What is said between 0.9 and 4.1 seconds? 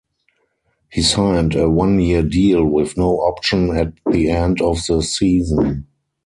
He signed a one-year deal with no option at